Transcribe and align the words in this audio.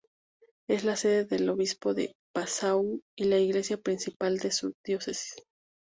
Es 0.67 0.83
la 0.83 0.95
sede 0.95 1.25
del 1.25 1.47
obispado 1.47 1.93
de 1.93 2.15
Passau 2.33 3.01
y 3.15 3.25
la 3.25 3.37
iglesia 3.37 3.77
principal 3.77 4.39
de 4.39 4.49
su 4.49 4.73
diócesis. 4.83 5.35